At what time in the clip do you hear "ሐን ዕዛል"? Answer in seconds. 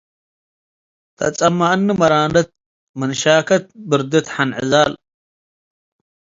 4.35-4.93